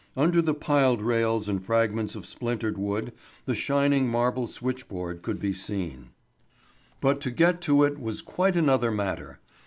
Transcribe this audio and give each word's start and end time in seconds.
Under 0.17 0.41
the 0.41 0.55
piled 0.55 0.99
rails 0.99 1.47
and 1.47 1.63
fragments 1.63 2.15
of 2.15 2.25
splintered 2.25 2.75
wood, 2.75 3.13
the 3.45 3.53
shining 3.53 4.07
marble 4.09 4.47
switchboard 4.47 5.21
could 5.21 5.39
be 5.39 5.53
seen. 5.53 6.09
But 7.01 7.21
to 7.21 7.29
get 7.29 7.61
to 7.69 7.83
it 7.83 7.99
was 7.99 8.23
quite 8.23 8.55
another 8.55 8.89
matter. 8.89 9.37